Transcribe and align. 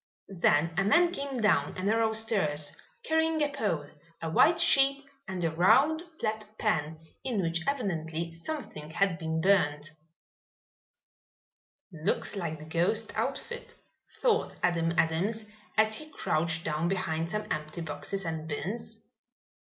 Then 0.39 0.73
a 0.77 0.83
man 0.83 1.11
came 1.11 1.37
down 1.41 1.77
a 1.77 1.83
narrow 1.83 2.11
stairs, 2.13 2.75
carrying 3.03 3.39
a 3.43 3.49
pole, 3.53 3.85
a 4.19 4.31
white 4.31 4.59
sheet 4.59 5.07
and 5.27 5.43
a 5.43 5.51
round, 5.51 6.01
flat 6.19 6.43
pan 6.57 6.99
in 7.23 7.39
which 7.39 7.61
evidently 7.67 8.31
something 8.31 8.89
had 8.89 9.19
been 9.19 9.41
burnt. 9.41 9.91
"Looks 11.93 12.35
like 12.35 12.57
the 12.57 12.65
ghost 12.65 13.15
outfit," 13.15 13.75
thought 14.23 14.55
Adam 14.63 14.91
Adams, 14.97 15.45
as 15.77 15.93
he 15.99 16.09
crouched 16.09 16.63
down 16.65 16.87
behind 16.87 17.29
some 17.29 17.45
empty 17.51 17.81
boxes 17.81 18.25
and 18.25 18.47
bins. 18.47 19.03